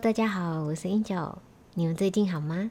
[0.00, 1.38] 大家好，我是 Angel，
[1.74, 2.70] 你们最近好吗？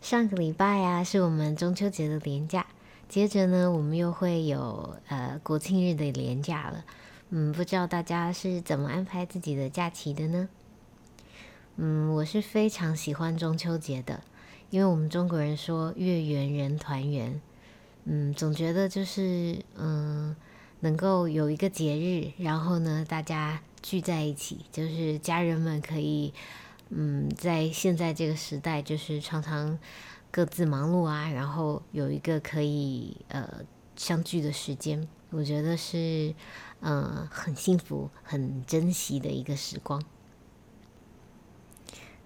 [0.00, 2.64] 上个礼拜啊，是我们中秋节的连假，
[3.06, 6.86] 接着呢，我们又会有呃国庆日的连假了。
[7.28, 10.48] 嗯，不知道大家是怎么安排自己的假期的呢？
[11.76, 14.22] 嗯，我是非常喜欢中秋节的，
[14.70, 17.38] 因为我们中国人说月圆人团圆。
[18.04, 20.34] 嗯，总觉得就是嗯，
[20.80, 23.60] 能够有一个节日，然后呢，大家。
[23.82, 26.32] 聚在一起，就是家人们可以，
[26.90, 29.78] 嗯，在现在这个时代，就是常常
[30.30, 33.48] 各自忙碌啊，然后有一个可以呃
[33.96, 36.34] 相聚的时间，我觉得是
[36.80, 40.02] 嗯很幸福、很珍惜的一个时光。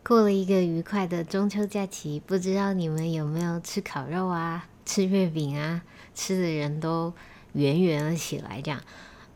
[0.04, 5.82] 过了一个愉快的中秋假期，不知道你们有没有吃烤肉啊、吃月饼啊，
[6.12, 7.14] 吃的人都
[7.52, 8.82] 圆圆了起来，这样。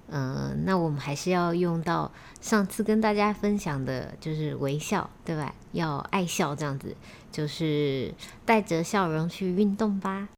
[0.09, 5.55] 嗯，那我们还是要用到上次跟大家分享的，就是微笑，对吧？
[5.73, 6.97] 要爱笑，这样子
[7.33, 8.15] 就是
[8.45, 10.29] 带着笑容去运动吧。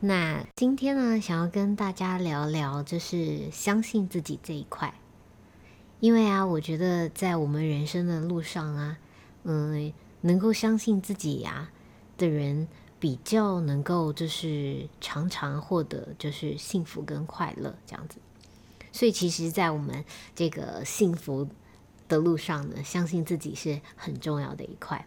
[0.00, 4.92] 那今天呢，想要跟大家聊聊，就是相信自己这一块。
[6.00, 8.98] 因为啊，我觉得在我们人生的路上啊，
[9.44, 9.90] 嗯，
[10.20, 11.70] 能够相信自己呀
[12.18, 12.68] 的人，
[13.00, 18.18] 比较能够就是常常获得就是幸福跟快乐这样子。
[18.96, 20.02] 所以，其实，在我们
[20.34, 21.46] 这个幸福
[22.08, 25.06] 的路上呢，相信自己是很重要的一块。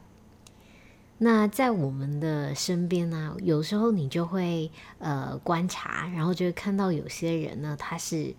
[1.18, 8.36] 那在我们的身边呢，有时候你就会呃观察，然后就会看到有些人呢，他是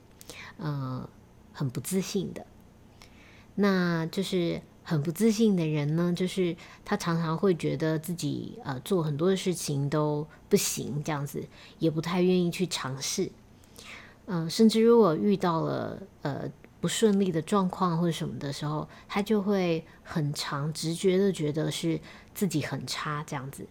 [0.57, 1.11] 呃
[1.53, 2.47] 很不自信的。
[3.57, 11.45] 那就是很不自信的人呢，就是他常常会觉得自己呃做很多的事情都不行，这样子
[11.81, 13.33] 也不太愿意去尝试。
[14.33, 16.49] 嗯，甚至如果遇到了呃
[16.81, 22.01] 不顺利的状况或者什么的时候，他就会很长直觉的觉得是
[22.33, 23.67] 自己很差这样子。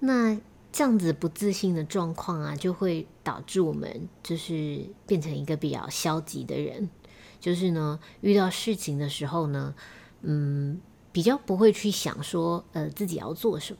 [0.00, 0.40] 那
[0.72, 6.88] 这样子不自信的状况啊，就会导致我们就是变成一个比较消极的人，
[7.38, 9.74] 就是呢遇到事情的时候呢，
[10.22, 10.80] 嗯，
[11.12, 13.78] 比较不会去想说呃自己要做什么。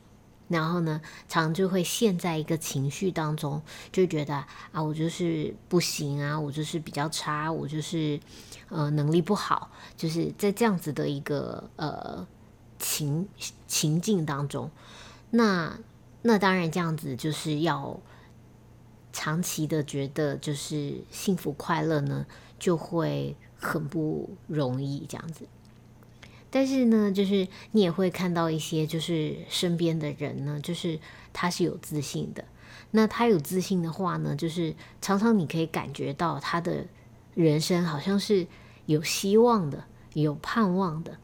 [0.49, 4.35] 然后呢，常就会陷在一个情绪当中，就觉得
[4.71, 8.21] 啊，我就是不行啊，我就是比较差，我就是
[8.69, 12.27] 呃能力不好，就是在这样子的一个呃
[12.79, 13.29] 情
[13.67, 14.71] 情境当中，
[15.31, 15.77] 那
[16.23, 18.01] 那当然这样子就是要
[19.13, 22.25] 长期的觉得就是幸福快乐呢，
[22.59, 25.47] 就会很不容易这样子。
[26.49, 30.99] 但是呢，就是你也会看到一些，就是身边的人呢，就是
[31.33, 32.45] 他是有自信的。
[32.93, 36.87] 那他有自信的话呢，就是常常你可以感觉到他的
[37.35, 38.47] 人生好像是
[38.87, 41.19] 有希望的、有盼望的。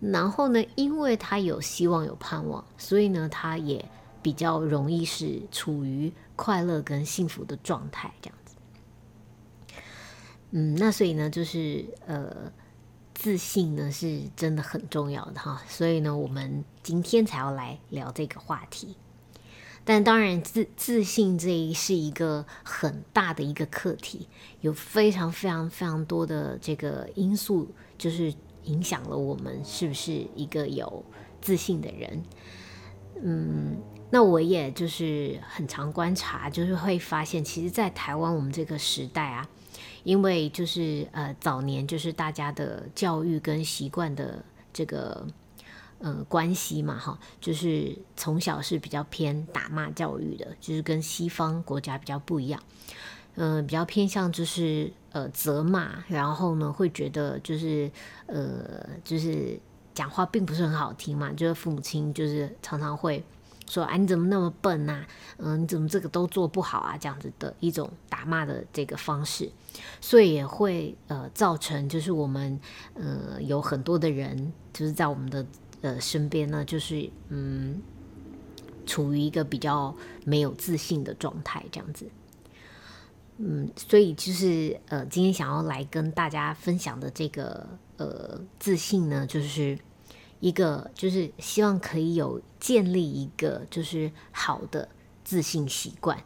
[0.00, 3.84] 然后呢，因为他有希望、有盼望，所以呢，他也
[4.20, 8.56] 比较容易是处于快乐跟幸福的状态这样子。
[10.50, 12.52] 嗯，那所以呢，就是呃。
[13.18, 18.94] 自信呢是真的很重要的哈，所以呢，我们今天才要来聊这个话题。
[19.84, 24.28] 但当然，自自信这一是一个很大的一个课题，
[24.60, 27.68] 有非常非常非常多的这个因素，
[27.98, 31.04] 就是影响了我们是不是一个有
[31.40, 32.22] 自信的人。
[33.20, 33.78] 嗯，
[34.10, 39.48] 那我也就是很常观察，就是会发现，其实，在台湾我们这个时代啊。
[40.04, 44.42] 因为就是呃早年就是大家的教育跟习惯的
[44.72, 45.26] 这个
[45.98, 52.62] 呃关系嘛哈，就是从小是比较偏打骂教育的，就是跟西方国家比较不一样，
[53.34, 57.90] 嗯，比较偏向就是呃责骂，然后呢会觉得就是
[58.26, 59.60] 呃就是
[59.92, 63.22] 讲话并不是很好听嘛，就是父母亲就是常常会。
[63.68, 65.04] 说啊，你怎么那么笨呐？
[65.36, 66.96] 嗯，你怎么这个都做不好啊？
[66.96, 69.50] 这样子的一种打骂的这个方式，
[70.00, 72.58] 所以也会呃造成，就是我们
[72.94, 75.46] 呃有很多的人，就是在我们的
[75.82, 77.82] 呃身边呢，就是嗯
[78.86, 79.94] 处于一个比较
[80.24, 82.08] 没有自信的状态，这样子。
[83.36, 87.66] 嗯，所以就是呃今天想要来跟大家分享的这个
[87.98, 89.78] 呃自信呢，就是。
[90.40, 94.88] 一个就是希望可以有建立一个就是好的
[95.24, 96.22] 自信习惯。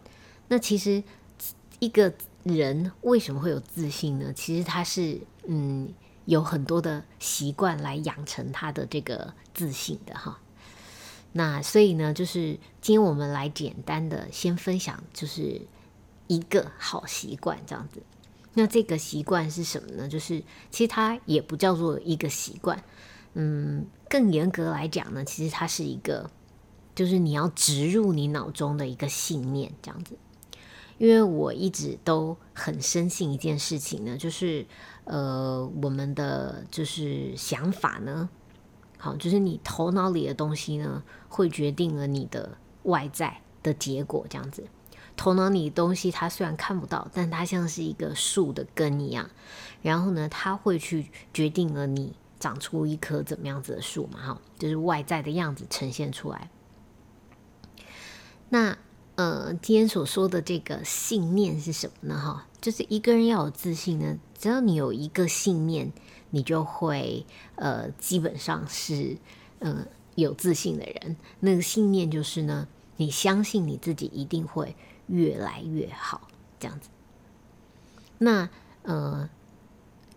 [0.49, 1.03] 那其实
[1.79, 2.13] 一个
[2.43, 4.33] 人为什么会有自信呢？
[4.35, 5.93] 其实他是嗯
[6.27, 10.39] 有很多的习惯来养成他的这个自信的哈。
[11.33, 15.63] 那所以呢，就是今天我们来简单的先分享，就是
[16.27, 18.03] 一个好习惯这样子。
[18.53, 20.07] 那这个习惯是什么呢？
[20.07, 22.85] 就是其实它也不叫做一个习惯，
[23.35, 26.31] 嗯，更严格来讲呢，其实它是一个，
[26.95, 30.17] 就是你要植入你脑中的一个信念，这样子。
[30.99, 34.65] 因为我一直都很深信一件事情呢，就是
[35.05, 38.29] 呃，我们的就是想法呢，
[38.99, 44.65] 好，就是你头脑里的东西呢，会决定了你的外在的结果，这样子。
[45.17, 49.29] 头脑里的东西，它虽然看不到，但它像是一个树的根一样，
[49.83, 56.51] 然后呢，它会去决定了你长出一棵怎么样子的树嘛，哈，就是外在的样子呈现出来。
[58.49, 58.77] 那
[59.15, 62.21] 呃，今天所说的这个信念是什么呢？
[62.21, 65.93] 哈，就是一个人要有自信呢，只要你有一个信念，
[66.31, 67.25] 你就会
[67.55, 69.17] 呃，基本上是
[69.61, 69.87] 呃
[70.17, 71.17] 有自信的人。
[71.39, 72.67] 那个信念就是呢，
[72.97, 74.75] 你相信你自己一定会。
[75.09, 76.29] 越来越好，
[76.59, 76.89] 这样子。
[78.19, 78.49] 那
[78.83, 79.29] 呃，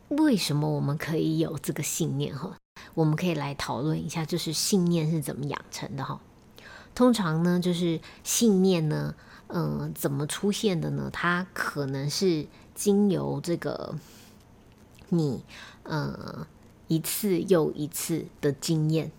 [0.09, 2.35] 为什么我们可以有这个信念？
[2.37, 2.57] 哈，
[2.93, 6.03] 我们可以来讨论一下，就是信念是怎么养成的？
[6.03, 6.19] 哈，
[6.93, 9.15] 通常呢，就是信念呢，
[9.47, 11.09] 嗯，怎么出现的呢？
[11.11, 13.95] 它可能是经由这个
[15.09, 15.43] 你
[15.83, 16.47] 呃
[16.87, 19.11] 一次又一次的经验，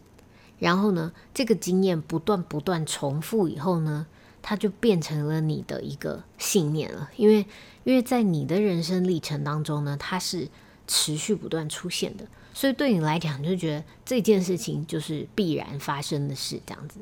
[0.59, 4.06] 然后呢，这个经验不断不断重复以后呢。
[4.49, 7.44] 它就变成了你的一个信念了，因为
[7.82, 10.49] 因为在你的人生历程当中呢，它是
[10.87, 17.00] 持续不断出现的，所以对你来讲，就觉得这件事情就是必然发生的事，这样子。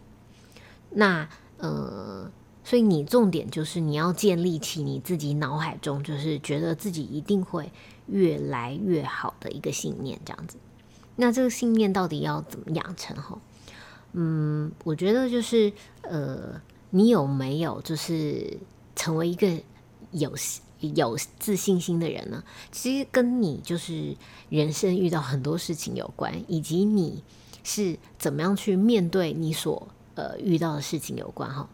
[0.91, 1.29] 那
[1.59, 2.31] 呃，
[2.63, 7.71] 所以你重点就是你要建立起你自己脑海中就是觉得自己一定会
[8.07, 10.57] 越来越好的一个信念，这样子。
[11.17, 13.17] 那这个信念到底要怎么养成？
[13.17, 13.39] 哈，
[14.13, 15.73] 嗯，我觉得就是
[16.03, 16.61] 呃。
[16.97, 18.57] 你有没有就是
[18.95, 19.49] 成为一个
[20.13, 20.33] 有
[20.95, 22.43] 有自信心的人呢？
[22.71, 24.17] 其实跟你就是
[24.49, 27.23] 人生遇到很多事情有关，以及你
[27.63, 31.69] 是怎么样去面对你所呃遇到的事情有关哈。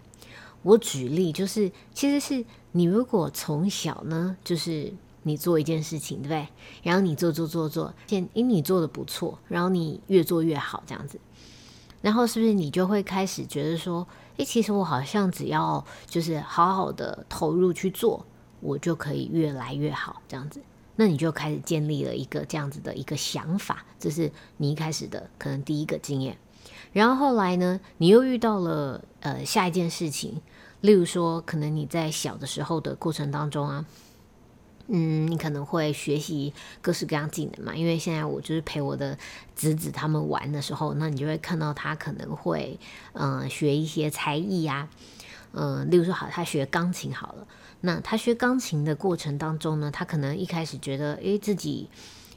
[0.63, 4.93] 我举例就是，其实是你如果从小呢，就是
[5.23, 6.49] 你做一件事情，对不对？
[6.83, 11.19] 然后你做做做做，见因你做的不错，然后你越做越好这样子，
[12.03, 14.07] 然后是不是你就会开始觉得说？
[14.37, 18.25] 诶，其实我好像只要就是好好的投入去做，
[18.61, 20.61] 我就可以越来越好这样子。
[20.97, 26.37] 那你就开始建立了一个这样子的一个想法，这是你一开始的可能第一个经验。
[26.93, 30.41] 然后后来呢，你又遇到了呃下一件事情，
[30.81, 33.87] 例如说，可能你在小的时候的过程当中啊。
[34.93, 36.53] 嗯，你可能会学习
[36.83, 39.17] 各式各样技能嘛，因为现在我就是陪我的
[39.55, 42.77] 侄子他们玩的时候，那你就会看到他可能会
[43.13, 44.89] 嗯学一些才艺呀，
[45.53, 47.47] 嗯，例如说好，他学钢琴好了，
[47.81, 51.89] 那他学钢琴的过程当中呢，他可能一开始觉得诶自己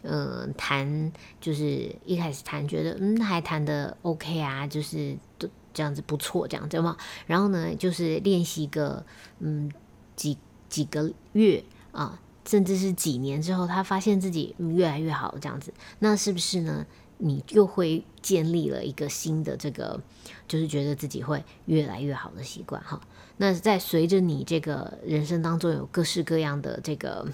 [0.03, 1.11] 嗯弹
[1.41, 6.97] 就是一开始弹觉得嗯还弹的 OK 啊，就是都这样子不错这样对吗？
[7.27, 9.05] 然后呢就是练习个
[9.39, 9.71] 嗯
[10.15, 10.37] 几
[10.69, 12.19] 几个月啊。
[12.45, 16.85] 甚至是几年之后，他发现自己越来越好，这样子，那是不是呢？
[17.17, 19.99] 你又会建立了一个新的这个，
[20.47, 22.99] 就是觉得自己会越来越好的习惯哈。
[23.37, 27.27] 那在随着你这个人生当中有各式各样的这个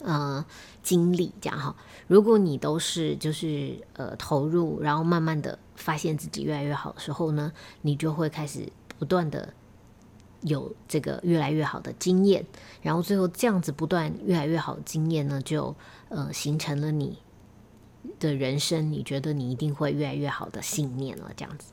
[0.00, 0.44] 呃
[0.82, 1.76] 经历，这样哈，
[2.06, 7.52] 如果你都是就是呃投入，然后慢慢的发现自己越来越好的时候呢，
[7.82, 9.52] 你就会开始不断的。
[10.42, 12.46] 有这个越来越好的经验，
[12.80, 15.74] 然后最后这样子不断越来越好的经验呢，就
[16.10, 17.18] 呃形成了你
[18.18, 21.30] 的人生，你觉得你一定会越来越好的信念了。
[21.36, 21.72] 这样子，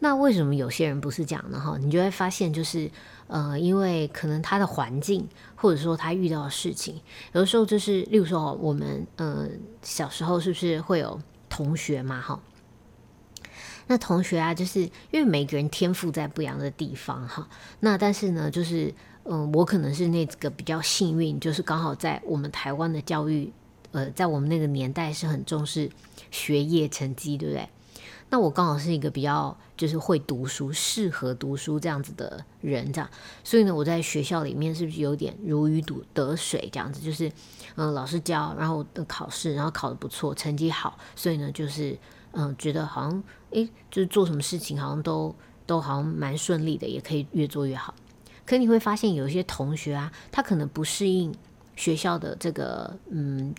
[0.00, 1.58] 那为什么有些人不是这样呢？
[1.58, 2.90] 哈，你就会发现，就是
[3.26, 7.00] 呃，因为可能他的环境，或者说他遇到的事情，
[7.32, 9.48] 有的时候就是，例如说我们呃
[9.82, 12.20] 小时候是不是会有同学嘛？
[12.20, 12.40] 哈。
[13.90, 17.48] 那同学啊，就是因为每个人天赋在不一样的地方哈。
[17.80, 23.50] 那但是呢，就是嗯，我可能是那个比较幸运，就是刚好在我们台湾的教育，
[23.92, 25.90] 呃，在我们那个年代是很重视
[26.30, 27.68] 学业成绩，对不对？
[28.30, 33.10] 那我刚好是一个比较就是会读书、适合读书这样子的人，这样。
[33.42, 37.00] 所以呢，我在学校里面是不是有点如鱼得得水这样子？
[37.00, 37.32] 就是
[37.76, 41.98] 嗯，老师教，然后考试，然后考得不错，成绩好，所以呢，就是
[42.32, 43.22] 嗯，觉得好像。
[43.52, 47.94] 诶，就是做什么事情好像都都好像蛮顺利的，也可以越做越好。
[48.44, 51.34] 可你会发现有一些同学啊，他可能不适应
[51.76, 53.54] 学校的这个嗯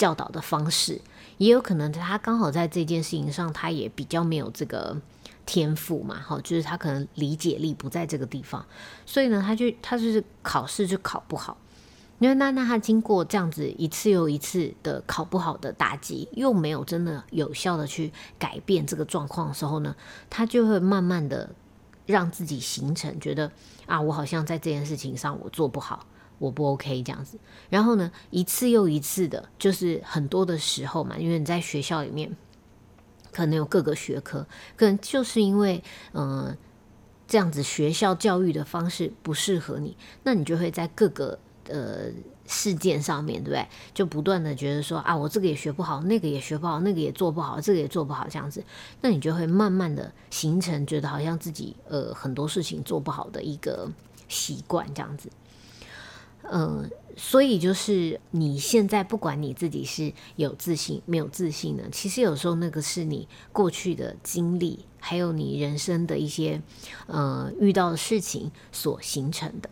[0.00, 0.98] 教导的方式，
[1.36, 4.96] 也有可能他刚好在这件事情上，他也比较没有这个
[5.44, 8.64] 天赋嘛，哈，就是他可能理解力不在这个地方，
[9.04, 11.58] 所以呢，他就他就是考试就考不好。
[12.18, 19.94] 因为那那他经过这样子一次又一次的考不好的打击，又没有真的有效的去改变这个状况的时候呢，
[20.30, 21.50] 他就会慢慢的
[22.06, 23.50] 让自己形成觉得
[23.86, 26.06] 啊，我好像在这件事情上我做不好，
[26.40, 27.38] 我不 OK 这样子。
[27.68, 32.36] 然后呢，一次又一次的，就是很多的时候嘛，因为你在学校里面
[33.30, 34.44] 可能有各个学科，
[34.76, 36.56] 可能就是因为嗯
[37.28, 41.38] 这样子学校教育的方式不适合你，那你就会在各个。
[41.68, 42.10] 呃，
[42.46, 43.68] 事件上面对不对？
[43.94, 48.64] 就不断的觉得说啊，我这个也学不好，那个也学不好，那个也做不好，这个也做不好，这样子，
[49.02, 53.88] 那你就会慢慢的形成觉得好像自己呃很多事情做不好的一个
[54.26, 55.30] 习惯，这样子。
[56.42, 66.62] 嗯，所以就是你现在不管你自己是有自信没有自信呢，其实有时候那个是你过去的经历，还有你人生的一些
[67.06, 69.68] 呃遇到的事情所形成的。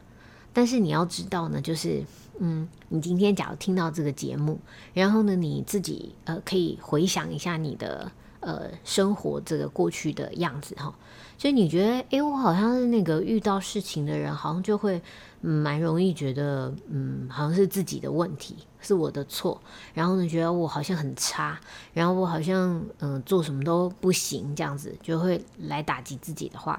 [0.53, 2.03] 但是你要知道呢，就是，
[2.39, 4.59] 嗯，你今天假如听到这个节目，
[4.93, 10.95] 然后呢，你自己呃可以回想一下你的呃生活这个过去的样子哈，
[11.37, 15.01] 所以你觉得，诶，我好像是那个遇到事情的人，好像就会
[15.41, 19.61] 蛮容易觉得，嗯，好像是自己的问题，是我的错，
[19.95, 21.59] 然后呢，觉得我好像很差，
[21.93, 26.79] 然后我好像嗯做什么都不行，这样子就会来打击自己的话。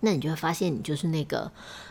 [0.00, 1.50] 那你就会发现，你就是那个，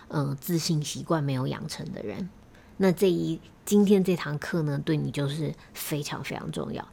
[0.09, 2.29] 嗯，自信习惯没有养成的人。
[2.77, 6.87] 那这一今天这堂课呢，对你就是非常非常重要。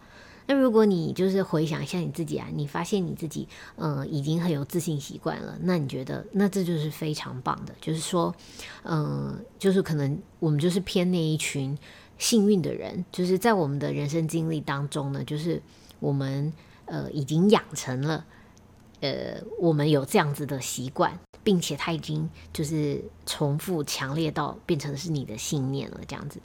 [0.46, 7.74] 那如果你就是回想一下你自己啊，你发现你自己，嗯，已经很有自信习惯了，那你觉得，那这就是非常棒的。
[7.80, 8.34] 就是说，
[8.84, 11.76] 嗯，就是可能我们就是偏那一群
[12.18, 15.62] 幸运的人，就是在我们的人生经历当中呢，就是
[16.00, 16.52] 我们
[16.86, 18.24] 呃已经养成了。
[19.00, 26.38] 呃，我们有这样子的习惯，并且它已经就是重复强烈到变成是你的信念了，这样子。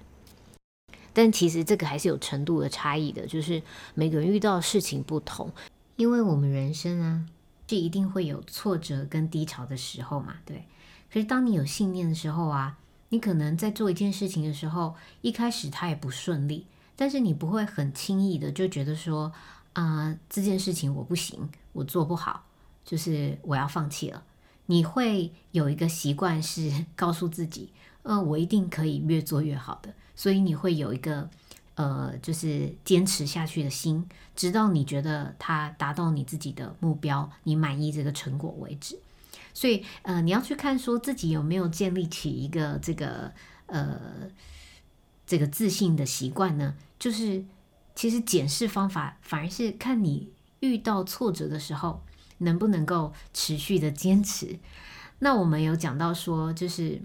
[1.17, 3.59] 但其实这个还是有程度的差异的，就是
[3.95, 5.51] 每个人遇到的事情不同，
[5.95, 7.25] 因为我们人生啊，
[7.67, 10.65] 是一定会有挫折跟低潮的时候嘛，对。
[11.11, 12.77] 可是当你有信念的时候啊，
[13.09, 19.33] 你可能在做一件事情的时候，一开始它也不顺利，但是你不会很轻易的就觉得说
[19.73, 22.45] 啊，这件事情我不行，我做不好。
[22.85, 24.23] 就是我要放弃了，
[24.67, 27.71] 你会有一个习惯是 告诉自己，
[28.03, 31.29] 呃，我一定可以越做越好的，所以你会有一个
[31.75, 34.05] 呃，就是坚持下去的心，
[34.35, 38.99] 直到你觉得它达到你自己的目标，你满意这个成果为止。
[39.53, 43.31] 所以呃，你要去看说自己有没有建立起一个这个
[43.67, 43.97] 呃
[45.25, 46.75] 这个自信的习惯呢？
[46.99, 47.45] 就是
[47.95, 52.01] 其实检视方法反而是看你遇到挫折的时候。
[52.39, 54.59] 能不能够持续的坚持？
[55.17, 57.01] 那我们有讲到说，就是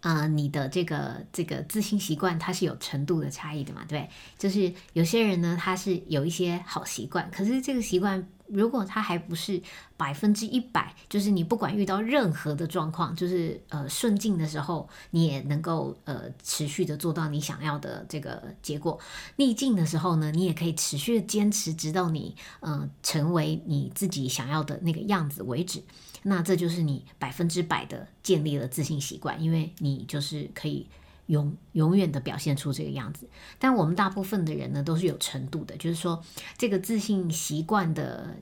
[0.00, 8.26] 啊，你的这个这个自信习惯，它是有程度的差异的嘛，对就是有些人呢，他是有一些好习惯，可是这个习惯。
[8.50, 9.60] 如果他还不是
[9.98, 18.98] 百分之一百，就是你不管遇到任何的状况，就是呃顺境的时候，你也能够呃持续的做到你想要的这个结果；
[19.36, 25.82] 逆境的时候呢，你也可以持续的坚持，直到你嗯成为你自己想要的那个样子为止。
[26.22, 30.86] 那这就是你百分之百的建立了自信习惯，因为你就是可以。
[31.28, 36.24] 永永远的表现出这个样子，但我们大部分的人呢都是有程度的，就是说
[36.56, 38.34] 这个自信习惯的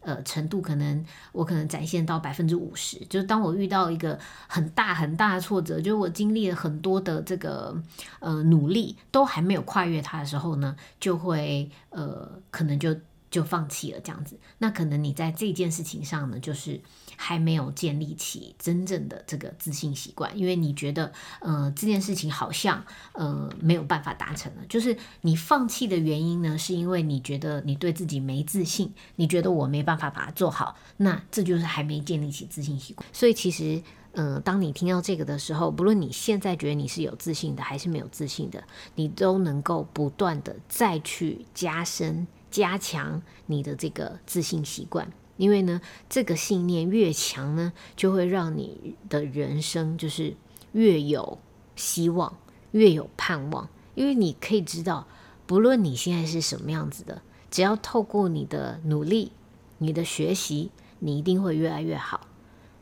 [0.00, 7.82] 呃程度，可能我可能展现到百分之五十，就是当我遇到一个很大很大的挫折，就是我经历了很多的这个
[8.20, 12.94] 呃努力，都还没有跨越它的时候呢，就会呃可能就
[13.30, 14.38] 就放弃了这样子。
[14.58, 16.78] 那可能你在这件事情上呢，就是。
[17.16, 24.62] 还没有建立起真正的这个自信习惯，因为你觉得，呃，这件事情好像，呃，没有办法达成了。
[24.68, 33.06] 就是你放弃的原因呢，是因为你觉得你对自己没自信，你觉得我没办法把它做好，那这就是还没建立起自信习惯。
[33.12, 38.62] 所以其实，嗯，当你听到这个的时候，不论你现在觉得你是有自信的，还是没有自信的，
[38.94, 45.10] 你都能够不断的再去加深、加强你的这个自信习惯。
[45.36, 50.34] 因为呢，这个信念越强呢，就会让你的人生就是
[50.72, 51.38] 越有
[51.76, 52.36] 希望，
[52.70, 53.68] 越有盼望。
[53.94, 55.06] 因为你可以知道，
[55.46, 59.32] 不论你现在是什么样子的，只要透过你的努力、
[59.78, 62.26] 你的学习，你一定会越来越好。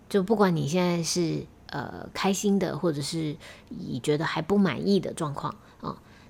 [0.09, 3.37] 就不管你现在是呃开心的，或者是
[3.69, 5.55] 你觉得还不满意的状况，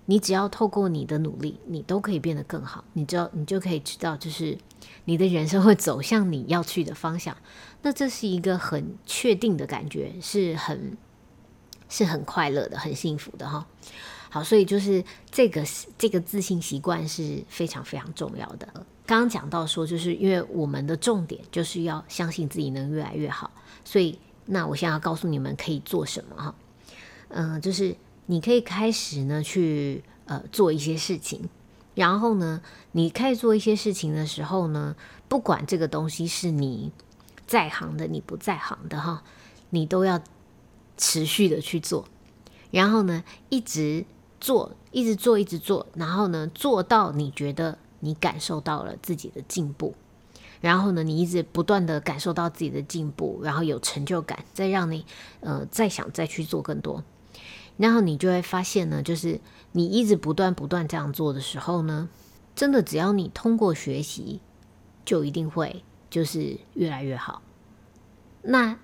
[0.06, 2.84] 你只要透过你的努力，你都可以变得更好。
[2.92, 4.58] 你知道，你就可以知道，就是。
[5.04, 7.36] 你的人生会走向你要去的方向，
[7.82, 10.96] 那这是一个很确定的感觉，是很
[11.88, 13.66] 是很快乐的、很幸福的哈。
[14.28, 15.64] 好，所以就是这个
[15.98, 18.66] 这个自信习惯是非常非常重要的。
[19.06, 23.50] 刚刚讲到说，就是因为我们的重点就是要相信自己能越来越好，
[23.84, 26.54] 所以那我现在要告诉你们可以做什么哈。
[27.28, 31.48] 嗯，就是你可以开始呢去呃做一些事情，
[31.94, 32.60] 然后呢，
[32.92, 34.96] 你开始做一些事情的时候呢，
[35.28, 36.92] 不管这个东西是你
[37.46, 39.22] 在行的，你不在行的哈，
[39.70, 40.20] 你都要
[40.96, 42.06] 持续的去做，
[42.70, 44.04] 然后呢，一直。
[44.44, 49.94] 做，一直做，一直做，然后呢，做到你觉得你感受到了自己的进步，
[50.60, 55.06] 然后呢，你一直不断的感受到自己的进步，然后有成就感，再让你
[55.38, 57.04] 呃再想再去做更多，
[57.76, 59.40] 然后你就会发现呢，就是
[59.72, 62.08] 你一直不断不断这样做的时候呢，
[62.54, 64.40] 真的只要你通过学习，
[65.04, 67.42] 就一定会就是越来越好。
[68.42, 68.78] 那。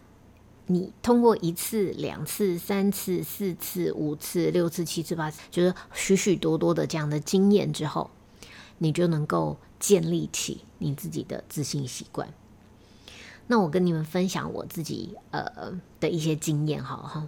[0.70, 8.10] 你通过一次、两次、三次、四次、五次、六次、七次、八次，就是许许多多的这样的经验之后，
[8.76, 12.28] 你就能够建立起你自己的自信习惯。
[13.46, 17.26] 那我跟你们分享我自己呃的一些经验，好哈。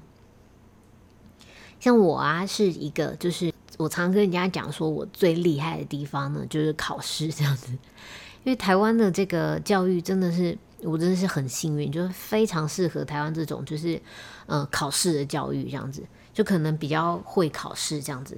[1.81, 7.73] 像我啊，是一个就是我常跟人家讲说，我最厉害的地方呢，就是考试这样子。
[7.73, 10.57] 因为台湾的这个教育真的是。
[10.83, 14.01] 我真的是很幸运，就是非常适合台湾这种就是
[14.47, 18.35] 呃考试的教育这样子，就可能比较会考试这样子，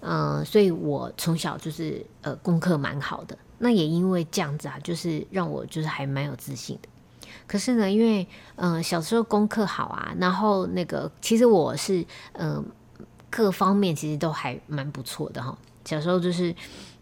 [0.00, 6.88] 嗯，所以我从小就是呃功课蛮好的，那也因为这样子啊，就是让我就是还蛮有自信的。
[7.50, 12.64] 可是呢，因为嗯小时候功课好啊，然后那个其实我是嗯
[13.28, 16.54] 各方面其实都还蛮不错的哈，小时候就是。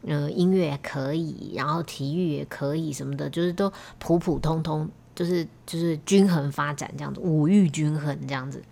[0.03, 8.63] 嗯，音乐也可以，然后体育也可以，什么的，就是都普普通通，就是就是均衡发展这样子，五育均衡这样子。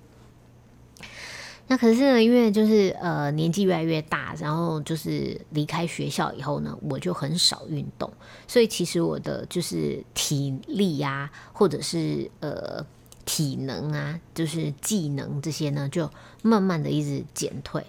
[1.69, 8.09] 那可是呢，因为就是呃年纪越来越大，然后就是离开学校以后呢，我就很少运动，
[8.47, 12.87] 所以其实我的就是体力啊，或者是呃
[13.25, 16.09] 体能啊，就是技能这些呢，就
[16.43, 17.85] 慢慢的一直减退。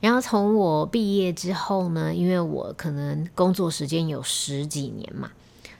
[0.00, 5.30] 然后从我毕业之后呢，因为我可能工作时间有十几年嘛，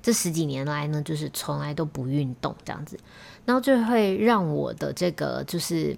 [0.03, 2.99] 这十几年来呢，就是从来都不运动这样子，
[3.45, 5.97] 然后就会让我的这个就是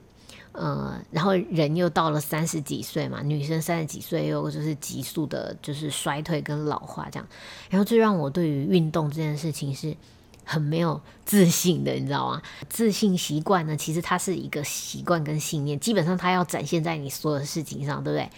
[0.53, 7.27] 呃，然后人又到了三十几岁嘛，女生三十几岁又就是急速的，就是衰退跟老化这样，
[7.71, 9.97] 然后最让我对于运动这件事情是。
[10.45, 12.43] 很没有自信的，你知道吗？
[12.69, 18.29] 自信习惯呢，其实它是一个习惯跟信念，基本上它要展现在你所有的事情上，对不对？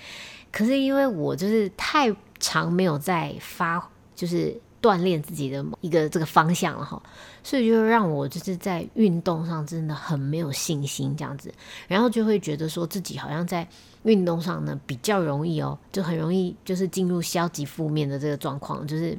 [0.53, 7.03] 可是因为我就是太长没有在发，就是锻炼自己的一个这个方向了哈，
[7.43, 11.51] 所以就让我就是在运动上真的很没有信心这样子，
[11.89, 13.67] 然后就会觉得说自己好像在
[14.03, 19.19] 运动上呢比较容易哦，就很容易就是进入消极负面的这个状况，就是。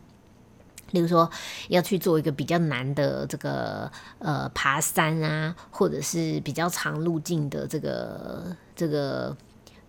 [0.91, 1.29] 例如说，
[1.69, 9.35] 要去做一个比较难的这个呃爬山啊，或者是比较长路径的这个这个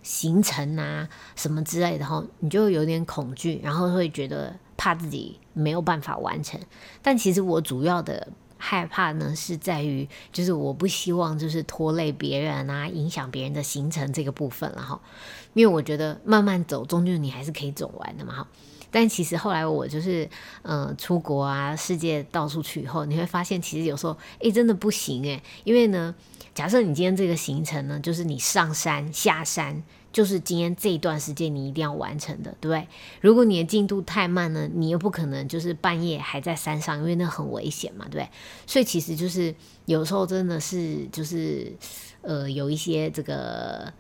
[0.03, 6.61] 行程啊，什么之类的哈，你就有点恐惧，然后会觉得怕自己没有办法完成。
[7.03, 15.01] 但其实我主要的害怕呢，是在于就是我不希望就是拖累别人啊，影响别人的行程这个部分了哈。
[15.57, 18.49] 因为我觉得慢慢走，终究你还是可以走完的嘛哈。
[18.91, 20.29] 但其实后来我就是，
[20.63, 25.43] 嗯，出国啊，世界到处去以后，你会发现其实有时候，哎，真的不行诶。
[25.65, 26.15] 因为呢，
[26.55, 32.87] 假设你今天这个行程呢，就是你上山下山，就是今天这一段时间你一定要完成的，对不对？
[33.23, 38.29] 如果你的进度太慢呢，你又不可能就是半夜还在山上，因为那很危险嘛，对不对？
[38.67, 39.55] 所以其实就是
[39.87, 41.75] 有时候真的是就是，
[42.21, 43.91] 呃，有一些这个。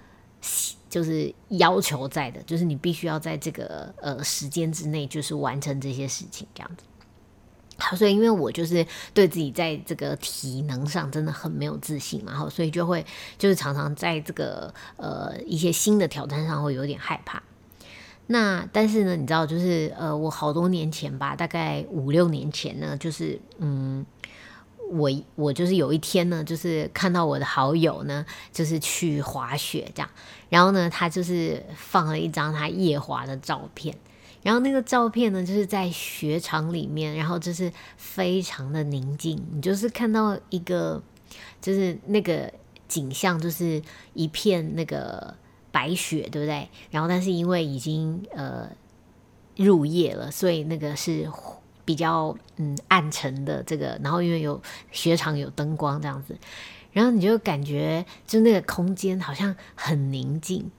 [0.97, 6.85] 就是要求在的，就是你必须要在这个呃时间之内，就是完成这些事情这样子。
[7.77, 13.05] 好，所以因为我就是对自己在这个体能上真的很没有自信嘛，然后所以就会
[13.37, 17.43] 就是常常在这个呃一些新的挑战上会有点害怕。
[18.29, 24.07] 那但是呢，你知道，就是呃我好多年前吧，大概五六年前呢，就是嗯。
[24.91, 30.09] 我我就是有一天呢，就是看到我的好友呢，就是去滑雪这样，
[30.49, 33.97] 然后呢，他就是放了一张他夜滑的照片，
[34.43, 41.03] 然后那个照片呢，就是在雪场里面，然后就是非常的宁静，你就是看到一个
[41.61, 42.53] 就是那个
[42.87, 43.83] 景象，就是
[44.15, 45.35] 一片那个
[45.73, 46.69] 白雪，对不对？
[46.91, 48.71] 然后但是因为已经呃
[49.57, 51.29] 入夜了，所以那个是。
[51.87, 54.61] 比较嗯暗沉的这个，然后因为有
[54.93, 56.37] 雪场有灯光这样子，
[56.93, 60.71] 然后你就感觉就那个空间好像很宁静。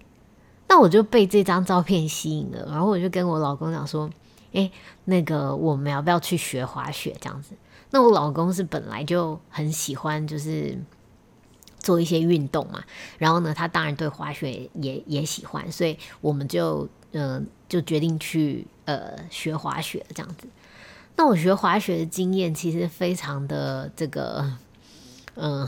[0.69, 4.09] 那我就被这张照片吸引了，然后我就跟我老公讲说
[4.51, 4.69] ：“诶，
[5.05, 7.15] 那个我们要不要去学滑雪？
[7.21, 7.55] 这样子。”
[7.89, 10.77] 那我老公是本来就很喜欢，就是
[11.79, 12.83] 做一些运动嘛。
[13.17, 20.49] 然后呢，他当然对滑雪也也喜欢，所以我们就嗯就决定去呃学滑雪这样子。
[21.17, 24.53] 那我学滑雪的经验其实非常的这个。
[25.39, 25.67] 嗯，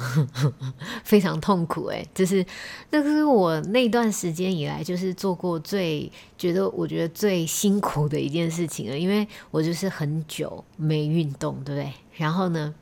[1.06, 2.44] 非常痛苦哎，就是
[2.90, 11.94] 那是我那段时间以来就是做过最觉得我觉得最辛苦的一件事情了，因为我就是很久没运动，对不对？
[12.16, 12.74] 然后呢，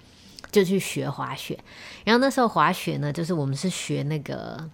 [0.49, 1.59] 就去学滑雪，
[2.05, 4.69] 然后那时候滑雪呢，就是我们是学那个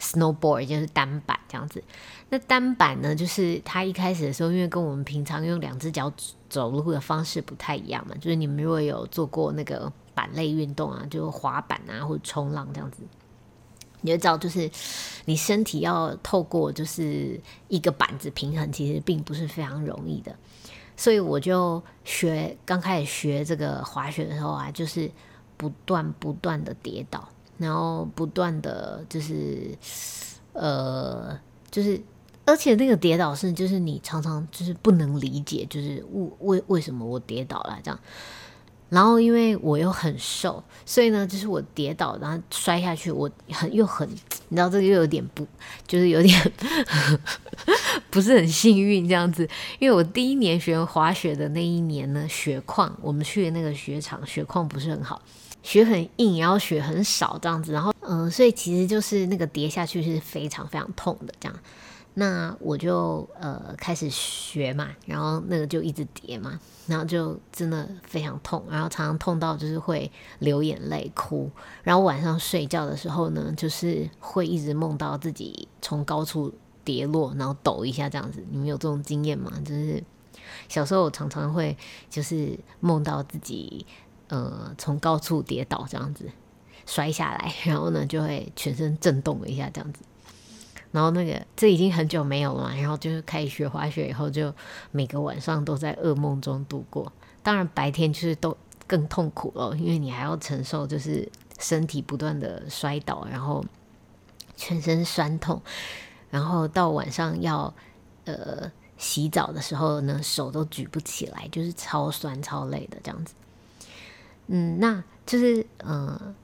[0.00, 1.82] snowboard，就是单板这样子。
[2.28, 6.12] 那单板呢，就是它一开始的时候，因为跟我们平常用两只脚
[6.48, 9.92] 走路的方式不太一样嘛，就是你们如果有做过那个。
[10.16, 13.02] 板类运动啊，就滑板啊，或者冲浪这样子，
[14.00, 14.70] 你就知道，就是
[15.26, 20.34] 你身体要透过就是一个板子平衡，其实并不是非常容易的。
[20.96, 25.10] 所以我就学刚开始学这个滑雪的时候啊，就是
[25.58, 27.28] 不断不断的跌倒，
[27.58, 29.76] 然后不断的就是
[30.52, 31.38] 呃，
[31.70, 32.00] 就是
[32.44, 37.98] 而且那个跌倒是就是你常常就是不能理解，就是为为为什么我跌倒了这样。
[38.88, 44.08] 然后因为我又很瘦，所以呢，就是我跌倒，然后摔下去，我很又很，
[44.48, 45.44] 你知道这个又有点不，
[45.88, 46.52] 就是有点
[48.10, 49.42] 不是很幸运这样子。
[49.80, 55.20] 因为我第一年学滑雪的那一年呢，雪况我们去的那个雪场，雪况不是很好，
[55.66, 57.72] 雪很硬，然后雪很少这样子。
[57.72, 61.58] 然后嗯，所以其实就是那个跌下去是非常非常痛的这样。
[62.14, 71.50] 那我就呃开始学嘛，然后那个就一直跌嘛，然后就真的非常痛，然后常常痛到就是会流眼泪哭，
[71.82, 78.40] 然后晚上睡觉的时候呢，就是会一直梦到自己从高处跌落，然后抖一下这样子。
[78.52, 79.52] 你们有这种经验吗？
[79.64, 80.00] 就是
[80.68, 81.76] 小时候常常会
[82.08, 83.84] 就是梦到自己
[84.28, 86.30] 呃从高处跌倒这样子
[86.86, 90.02] 摔下来，然后呢就会全身震动了一下这样子。
[90.92, 94.54] 然后那个这已经很久没有了，然后就是开始学滑雪以后，就
[94.92, 97.12] 每个晚上都在噩梦中度过。
[97.42, 103.62] 当然白天就是都更痛苦了，因为你还要承受就是身体不断的摔倒，然后
[104.56, 105.60] 全身酸痛，
[106.30, 107.74] 然后到晚上要
[108.24, 113.34] 呃洗澡的时候呢，手都举不起来，就是超酸超累的这样子。
[114.46, 116.34] 嗯，那就是嗯，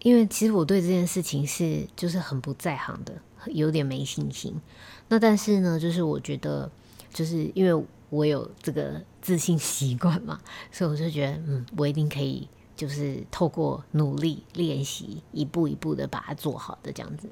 [0.00, 3.14] 因为其实我对这件事情是就是很不在行的。
[3.48, 4.58] 有点没信心，
[5.06, 6.70] 那但是呢，就是我觉得，
[7.12, 10.40] 就是因为我有这个自信习惯嘛，
[10.72, 17.28] 所以我就觉得，嗯，我一定可以，就是透过努力练习，一步一步的把它做好的这样子。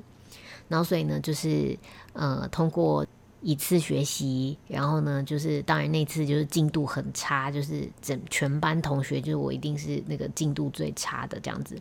[0.69, 1.79] 然后所以呢，就是
[2.13, 3.07] 呃，通过
[3.43, 11.77] 一次学习，然后呢，就是当然那次就是进度很差，就是整全班同学就是我一定是那个进度最差的这样子。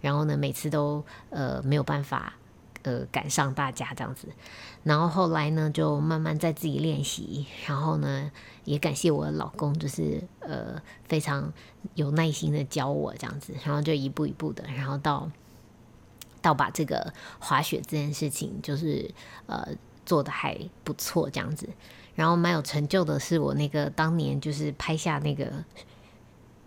[0.00, 2.34] 然后呢，每次都呃没有办法。
[2.82, 4.26] 呃，赶上大家这样子，
[4.84, 8.32] 然后后来呢，就慢慢在自己练习，然后呢，
[8.64, 11.52] 也感谢我老公，就是呃非常
[11.94, 15.30] 有耐心的教我这样子，然后就一步一步的，然后到
[16.40, 19.10] 到把这个滑雪这件事情，就是
[19.44, 19.68] 呃
[20.10, 21.68] 做的还不错这样子，
[22.14, 25.46] 然后蛮有成就的是我那个当年就是拍下那个。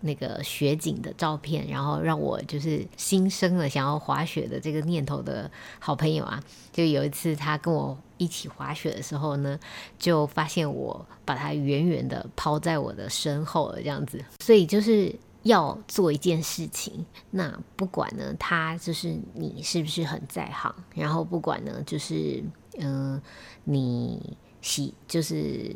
[0.06, 6.38] 那个雪景的照片，然后让我就是新生了想要滑雪的这个念头的好朋友啊，
[6.70, 9.58] 就有一次他跟我一起滑雪的时候呢，
[9.98, 14.22] 就发现我把它远远的抛在我的身后了，这样子。
[14.40, 15.10] 所以就是
[15.44, 22.44] 要做一件事情，那不管呢，他就是你是不是很在行，然后不管呢，就是
[22.78, 23.20] 嗯，
[23.64, 25.74] 你喜就是。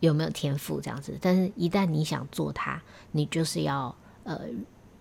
[0.00, 1.16] 有没有天赋这样子？
[1.18, 4.38] 但是，一旦你想做它，你就是要呃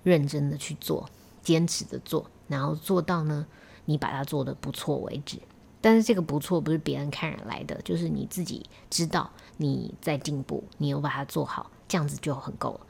[0.01, 1.09] 认真的去做，
[1.41, 3.45] 坚持的做，然后做到呢，
[3.83, 5.37] 你把它做的不错为止。
[5.81, 12.87] 但是这个不错不是别人看人来的，就是你自己知道你在进步，你有把它做好，这样子就很够了。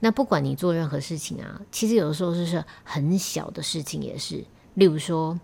[0.00, 4.44] 那不管你做任何事情啊，其实有的时候就是很小的事情也是。
[4.74, 5.38] 例如说，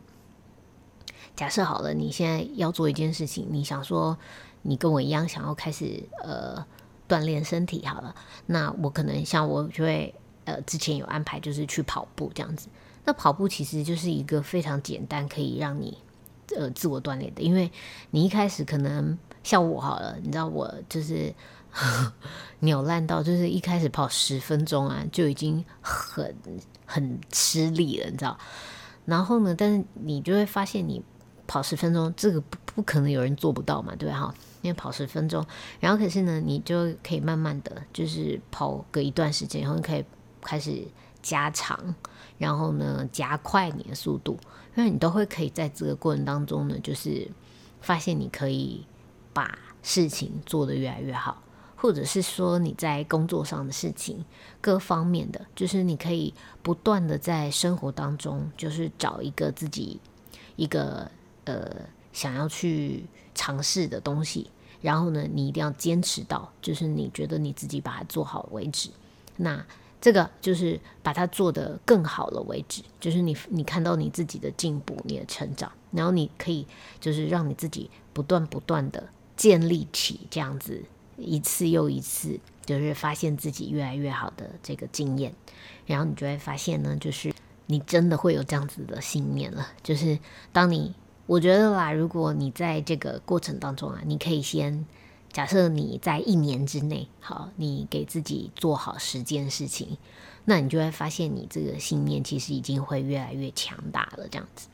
[1.35, 4.17] 假设好了，你现在要做一件事情，你想说。
[4.63, 6.63] 你跟我一样想要开始呃
[7.09, 8.15] 锻炼身体好了，
[8.45, 10.15] 那我可能像我就会
[10.45, 12.69] 呃之前有安排就是去跑步这样子。
[13.07, 15.97] 那跑步其实就是一个非常简单可以让你
[16.55, 17.73] 呃自我锻炼的，因为
[18.11, 21.35] 你一开始可能像我好了，你知道我就是
[22.61, 26.37] 扭烂到就是一开始跑十分钟啊就已经很
[26.85, 28.37] 很吃力了，你知道。
[29.07, 31.03] 然后呢，但是你就会发现你
[31.51, 34.17] 跑十分钟，这个不不可能有人做不到嘛，对吧？
[34.17, 35.45] 哈，因为跑十分钟，
[35.81, 40.05] 然后可是呢，你就可以慢慢的就是跑个一段时间，然后你可以
[40.41, 40.81] 开始
[41.21, 41.93] 加长，
[42.39, 44.39] 然后呢加快你的速度，
[44.77, 47.29] 因为你都会可以在这个过程当中呢，就是
[47.81, 48.87] 发现你可以
[49.33, 51.43] 把事情做得越来越好。
[51.75, 54.23] 或者是说你在工作上的事情，
[54.61, 56.33] 各方面的，就是你可以
[56.63, 59.99] 不断的在生活当中，就是找一个自己
[60.57, 61.11] 一个
[61.45, 61.71] 呃
[62.13, 64.51] 想要去尝试的东西，
[64.81, 68.91] 然后呢，你一定要坚持到，就是你觉得你自己把它做好为止。
[69.37, 69.65] 那
[70.01, 76.67] 这个就是把它做得更好了为止，就是你你看到你自己的进步，你的成长，然后你可以
[77.01, 80.83] 就是让你自己不断不断的建立起这样子。
[81.23, 85.35] 一次又一次，就是发现自己越来越好的这个经验，
[85.85, 87.31] 然后你就会发现呢，就是
[87.67, 89.69] 你真的会有这样子的信念了。
[89.83, 90.19] 就是
[90.51, 90.95] 当你，
[91.31, 94.85] 我觉得啦，如果你在这个过程当中啊，你可以先
[95.33, 99.97] 假设你在一年之内，好，你给自己做好十件事情，
[100.45, 104.67] 那你就会发现你这个信念其实已经会越来越强大了，这样子。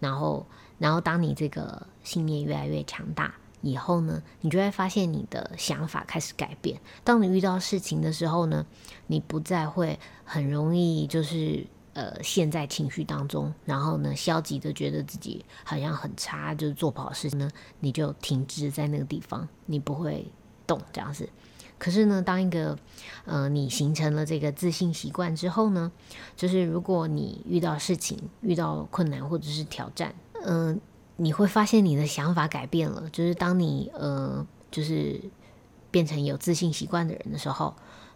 [0.00, 0.44] 然后，
[0.80, 3.32] 然后当你这个信念越来越强大。
[3.62, 6.78] 以后呢，你就会发现你的想法开始改变。
[7.02, 8.66] 当你遇到事情的时候呢，
[9.06, 20.30] 你不再会很容易就是呃陷在情绪当中，然后呢消极的觉得自己好像很差，就是做不好事呢，你就停滞在那个地方，你不会
[20.66, 21.28] 动这样子。
[21.78, 22.78] 可是呢，当一个
[23.24, 25.90] 呃你形成了这个自信习惯之后呢，
[26.36, 30.80] 就是如果你遇到事情、遇到困难或者是挑战，嗯。
[31.16, 35.20] 你会发现你的想法改变了，就是当你呃，就是
[35.88, 37.72] 变成有自信习惯的人的时候，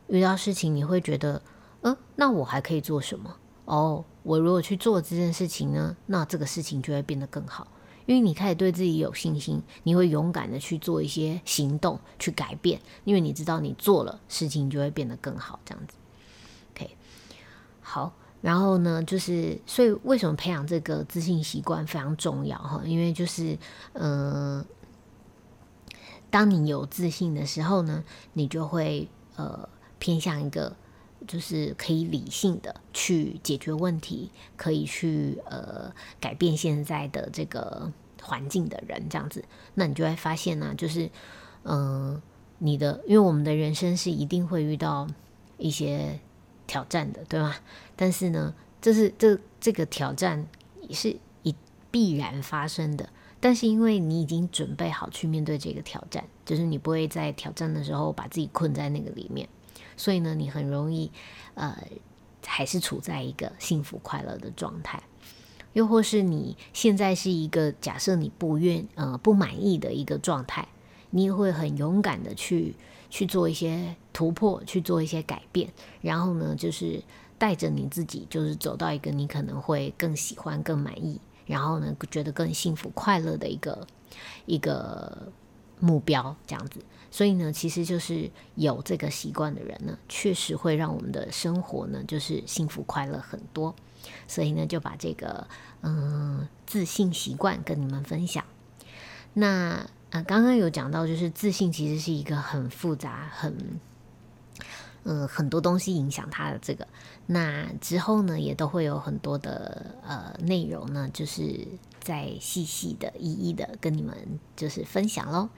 [0.08, 1.40] 遇到事情你会觉得，
[1.82, 3.36] 呃，那我还可以做什么？
[3.68, 7.68] 哦，我如果去做这件事情呢，那这个事情就会变得更好，
[8.06, 15.96] 因为你开始对自己有信心，你会勇敢的去做一些行动去改变，因为你知道你做了事情就会变得更好，这样子。
[16.72, 16.96] OK，
[17.82, 18.14] 好。
[18.40, 22.80] 然后呢，就是所以为什么培养这个自信习惯非常重要哈？
[22.86, 23.58] 因为就是，
[23.92, 24.64] 嗯，
[26.30, 28.02] 当你有自信的时候呢，
[28.32, 30.74] 你就会呃偏向一个
[31.28, 39.44] 就是可以理性的去解决问题，可以去呃改变现在的这个环境的人这样子。
[39.74, 41.08] 那你就会发现呢，就是
[41.62, 42.20] 嗯，
[42.58, 45.06] 你的因为我们的人生是一定会遇到
[45.56, 46.18] 一些。
[46.70, 47.56] 挑战的，对吗？
[47.96, 50.46] 但是呢，这是这这个挑战
[50.90, 51.54] 是一
[51.90, 53.08] 必然发生的。
[53.40, 59.48] 但是因为你已经准备好去面对这个挑战，就是你不会在挑战的时候把自己困在那个里面，
[59.98, 61.12] 所以呢，你很容易
[61.52, 61.76] 呃
[62.46, 65.02] 还是处在一个幸福快乐的状态。
[65.74, 70.66] 又或是你现在是一个假设你不愿呃不满意的一个状态，
[71.10, 72.74] 你也会很勇敢的去。
[73.10, 77.02] 去做一些突破，去做一些改变，然后呢，就是
[77.38, 83.86] 带着你自己，就是走到一个你可能会更喜欢、更满意，然后呢，觉得更幸福、快乐的一个
[84.44, 85.32] 一个
[85.80, 86.80] 目标，这样子。
[87.10, 93.74] 所以呢，其实就是有这个习惯的人呢，确实会让我们的生活呢，就是幸福快乐很多。
[94.26, 95.46] 所以呢，就把这个
[95.82, 98.44] 嗯自信习惯跟你们分享。
[99.34, 99.88] 那。
[100.10, 103.54] 啊，刚刚有讲到，就是自信其实是一个很复杂、很
[105.04, 106.88] 嗯很多东西影响他的这个。
[107.26, 111.68] 那之后呢，也都会有很多的呃内容呢，就是
[112.00, 114.16] 再细细的、一一的跟你们
[114.56, 115.50] 就是分享喽。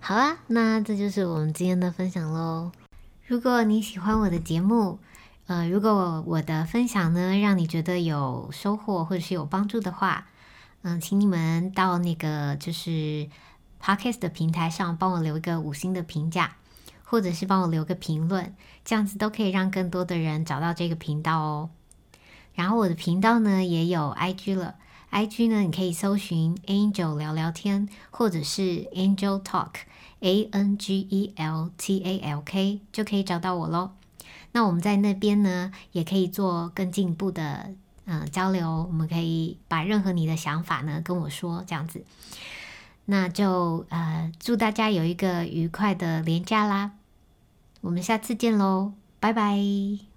[0.00, 2.72] 好啦，那这就是我们今天的分享喽。
[3.26, 4.98] 如果你喜欢我的节目，
[5.46, 10.26] 呃，如果我的分享呢让你觉得有收获或者是有帮助的话，
[10.82, 13.28] 嗯，请你们到那个就是。
[13.78, 16.56] Podcast 的平台上帮我留一个五星的评价，
[17.04, 18.52] 或者是帮我留个评论，
[18.84, 21.70] 这样子都可以让更多的人找到这个频道哦。
[22.54, 24.74] 然后我的频道呢也有 IG 了
[25.10, 33.92] ，IG 呢你可以搜寻 Angel 聊聊天，或者是 Angel Talk，A N G E L T A L K 就可以找到我喽。
[34.52, 37.74] 那我们在那边呢也可以做更进一步的
[38.06, 42.04] 嗯交流，我们可以把任何你的想法呢跟我说，这样子。
[43.04, 46.92] 那就呃，祝大家有一个愉快的连假啦！
[47.82, 50.15] 我们下次见喽，拜拜。